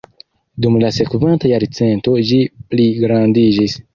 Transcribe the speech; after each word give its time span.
Dum 0.63 0.77
la 0.83 0.89
sekvanta 0.95 1.51
jarcento 1.51 2.15
ĝi 2.31 2.39
pligrandiĝis. 2.73 3.77